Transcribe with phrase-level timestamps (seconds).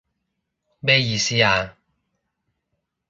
[0.79, 1.77] 咩意思啊？